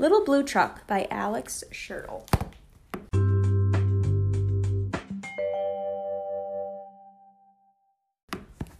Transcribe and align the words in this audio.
Little 0.00 0.24
Blue 0.24 0.42
Truck 0.42 0.86
by 0.86 1.06
Alice 1.10 1.62
Schertle. 1.70 2.26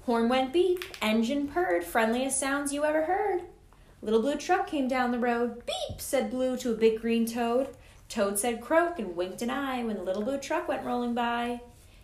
Horn 0.07 0.31
went 0.31 0.55
beep, 0.55 0.83
engine 1.03 1.47
purred, 1.47 1.85
friendliest 1.85 2.41
sounds 2.41 2.73
you 2.73 2.87
ever 2.87 3.05
heard. 3.05 3.43
Little 4.01 4.23
blue 4.23 4.37
truck 4.37 4.67
came 4.67 4.89
down 4.89 5.11
the 5.11 5.19
road. 5.19 5.63
Beep, 5.67 6.01
said 6.01 6.31
Blue 6.31 6.57
to 6.57 6.71
a 6.71 6.75
big 6.75 7.03
green 7.03 7.27
toad. 7.27 7.69
Toad 8.09 8.39
said 8.39 8.63
croak 8.63 8.99
and 8.99 9.15
winked 9.15 9.43
an 9.43 9.51
eye 9.51 9.85
when 9.85 9.97
the 9.97 10.03
little 10.03 10.23
blue 10.23 10.39
truck 10.39 10.69
went 10.69 10.87
rolling 10.87 11.13
by. 11.13 11.61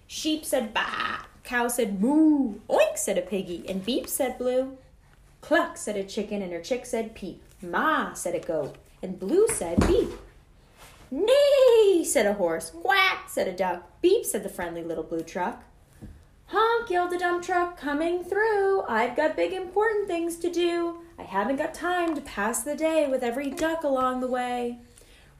Sheep 0.06 0.44
said 0.44 0.74
baa, 0.74 1.24
cow 1.42 1.68
said 1.68 2.02
moo, 2.02 2.56
oink, 2.68 2.98
said 2.98 3.16
a 3.16 3.22
piggy, 3.22 3.64
and 3.66 3.82
beep, 3.82 4.08
said 4.08 4.36
Blue. 4.36 4.76
Cluck, 5.40 5.78
said 5.78 5.96
a 5.96 6.04
chicken, 6.04 6.42
and 6.42 6.52
her 6.52 6.60
chick 6.60 6.84
said 6.84 7.14
peep. 7.14 7.42
Ma, 7.62 8.12
said 8.12 8.34
a 8.34 8.40
goat, 8.40 8.76
and 9.02 9.18
Blue 9.18 9.46
said 9.48 9.86
beep. 9.86 10.10
Neigh, 11.10 12.04
said 12.04 12.26
a 12.26 12.34
horse. 12.34 12.70
Quack, 12.70 13.28
said 13.28 13.48
a 13.48 13.52
duck. 13.52 14.00
Beep, 14.02 14.24
said 14.24 14.42
the 14.42 14.48
friendly 14.48 14.82
little 14.82 15.04
blue 15.04 15.22
truck. 15.22 15.64
Honk, 16.46 16.90
yelled 16.90 17.10
the 17.10 17.18
dump 17.18 17.44
truck, 17.44 17.78
coming 17.78 18.22
through. 18.22 18.82
I've 18.82 19.16
got 19.16 19.36
big 19.36 19.52
important 19.52 20.06
things 20.06 20.36
to 20.36 20.50
do. 20.50 20.98
I 21.18 21.22
haven't 21.22 21.56
got 21.56 21.74
time 21.74 22.14
to 22.14 22.20
pass 22.20 22.62
the 22.62 22.76
day 22.76 23.08
with 23.08 23.22
every 23.22 23.50
duck 23.50 23.84
along 23.84 24.20
the 24.20 24.26
way. 24.26 24.78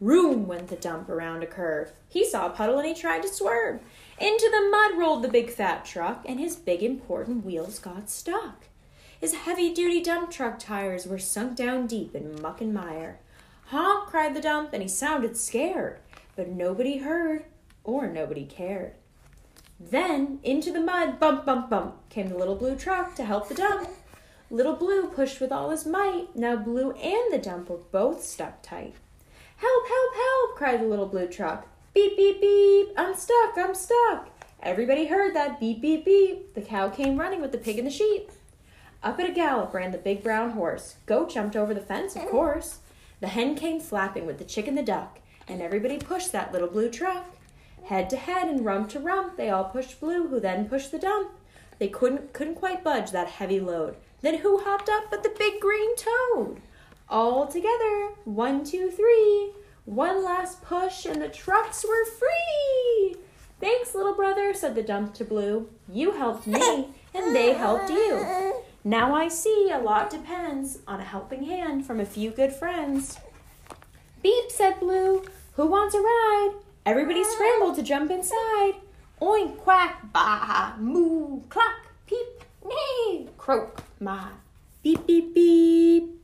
Room 0.01 0.46
went 0.46 0.68
the 0.68 0.76
dump 0.76 1.09
around 1.09 1.42
a 1.42 1.46
curve. 1.46 1.92
He 2.09 2.24
saw 2.24 2.46
a 2.46 2.51
puddle 2.51 2.78
and 2.78 2.87
he 2.87 2.95
tried 2.95 3.23
to 3.23 3.28
swerve. 3.28 3.80
Into 4.18 4.51
the 4.51 4.68
mud 4.70 4.98
rolled 4.98 5.23
the 5.23 5.28
big 5.28 5.51
fat 5.51 5.84
truck, 5.84 6.24
and 6.26 6.40
his 6.40 6.56
big 6.56 6.82
important 6.82 7.45
wheels 7.45 7.78
got 7.78 8.10
stuck. 8.10 8.64
His 9.20 9.34
heavy 9.34 9.72
duty 9.72 10.02
dump 10.02 10.30
truck 10.30 10.58
tires 10.58 11.06
were 11.06 11.18
sunk 11.18 11.56
down 11.56 11.86
deep 11.86 12.14
in 12.14 12.40
muck 12.40 12.60
and 12.60 12.74
mire. 12.74 13.18
Honk, 13.66 14.08
cried 14.08 14.34
the 14.34 14.40
dump, 14.40 14.72
and 14.72 14.82
he 14.82 14.88
sounded 14.88 15.36
scared, 15.36 15.98
but 16.36 16.48
nobody 16.48 16.98
heard 16.98 17.45
or 17.82 18.06
nobody 18.06 18.45
cared. 18.45 18.92
Then 19.80 20.38
into 20.42 20.73
the 20.73 20.80
mud, 20.80 21.18
bump, 21.18 21.45
bump, 21.45 21.68
bump, 21.70 22.08
came 22.08 22.28
the 22.28 22.38
little 22.38 22.54
blue 22.54 22.76
truck 22.76 23.14
to 23.16 23.24
help 23.24 23.48
the 23.48 23.54
dump. 23.54 23.88
Little 24.48 24.76
Blue 24.76 25.08
pushed 25.08 25.40
with 25.40 25.51
all 25.51 25.70
his 25.70 25.84
might. 25.84 26.28
Now 26.36 26.54
Blue 26.54 26.92
and 26.92 27.32
the 27.32 27.38
dump 27.38 27.68
were 27.68 27.78
both 27.78 28.23
stuck 28.23 28.62
tight. 28.62 28.95
Help, 29.56 29.88
help, 29.88 30.14
help, 30.14 30.56
cried 30.56 30.80
the 30.80 30.86
little 30.86 31.06
blue 31.06 31.26
truck. 31.26 31.66
Beep, 31.95 32.16
beep, 32.16 32.40
beep, 32.40 32.90
I'm 32.96 33.14
stuck, 33.14 33.56
I'm 33.56 33.74
stuck. 33.74 34.28
Everybody 34.62 35.06
heard 35.06 35.34
that 35.34 35.58
beep, 35.58 35.80
beep, 35.80 36.04
beep. 36.04 36.54
The 36.54 36.62
cow 36.62 36.90
came 36.90 37.18
running 37.18 37.40
with 37.40 37.51
the 37.52 37.58
pig 37.58 37.78
and 37.78 37.86
the 37.86 37.90
sheep. 37.90 38.30
Up 39.02 39.20
at 39.20 39.30
a 39.30 39.32
gallop 39.32 39.72
ran 39.74 39.92
the 39.92 39.98
big 39.98 40.22
brown 40.22 40.50
horse. 40.50 40.96
Goat 41.06 41.30
jumped 41.30 41.56
over 41.56 41.74
the 41.74 41.80
fence, 41.80 42.16
of 42.16 42.26
course. 42.26 42.80
The 43.20 43.28
hen 43.28 43.54
came 43.54 43.80
flapping 43.80 44.26
with 44.26 44.38
the 44.38 44.44
chick 44.44 44.66
and 44.66 44.76
the 44.76 44.82
duck, 44.82 45.20
and 45.48 45.62
everybody 45.62 45.98
pushed 45.98 46.32
that 46.32 46.52
little 46.52 46.68
blue 46.68 46.90
truck. 46.90 47.26
Head 47.84 48.10
to 48.10 48.16
head 48.16 48.48
and 48.48 48.64
rump 48.64 48.88
to 48.90 49.00
rump, 49.00 49.36
they 49.36 49.48
all 49.48 49.64
pushed 49.64 50.00
Blue, 50.00 50.26
who 50.26 50.40
then 50.40 50.68
pushed 50.68 50.90
the 50.90 50.98
dump. 50.98 51.30
They 51.78 51.88
couldn't 51.88 52.32
couldn't 52.32 52.56
quite 52.56 52.82
budge 52.82 53.12
that 53.12 53.28
heavy 53.28 53.60
load. 53.60 53.96
Then 54.22 54.38
who 54.38 54.58
hopped 54.58 54.88
up 54.88 55.04
but 55.10 55.22
the 55.22 55.34
big 55.38 55.60
green 55.60 55.94
toad? 55.96 56.60
All 57.08 57.46
together, 57.46 58.10
one, 58.24 58.64
two, 58.64 58.90
three. 58.90 59.52
One 59.84 60.24
last 60.24 60.62
push, 60.62 61.06
and 61.06 61.22
the 61.22 61.28
trucks 61.28 61.84
were 61.84 62.04
free. 62.04 63.16
Thanks, 63.60 63.94
little 63.94 64.14
brother, 64.14 64.52
said 64.52 64.74
the 64.74 64.82
dump 64.82 65.14
to 65.14 65.24
Blue. 65.24 65.69
You 65.88 66.10
helped 66.10 66.48
me, 66.48 66.88
and 67.14 67.36
they 67.36 67.52
helped 67.52 67.91
you. 67.91 68.45
Now 68.87 69.16
I 69.16 69.26
see 69.26 69.69
a 69.72 69.81
lot 69.81 70.10
depends 70.10 70.78
on 70.87 71.00
a 71.00 71.04
helping 71.04 71.42
hand 71.42 71.84
from 71.84 71.98
a 71.98 72.06
few 72.06 72.31
good 72.31 72.53
friends. 72.53 73.19
Beep, 74.22 74.53
said 74.53 74.78
Blue. 74.78 75.25
Who 75.54 75.66
wants 75.66 75.97
a 75.97 75.98
ride? 75.98 76.53
Everybody 76.87 77.25
scrambled 77.25 77.75
to 77.75 77.82
jump 77.82 78.12
inside. 78.12 78.75
Oink, 79.20 79.56
quack, 79.59 80.12
bah, 80.12 80.75
moo, 80.78 81.41
cluck, 81.48 81.88
peep, 82.06 82.44
neigh, 82.64 83.26
croak, 83.36 83.82
ma. 83.98 84.28
Beep, 84.84 85.04
beep, 85.04 85.34
beep. 85.34 86.16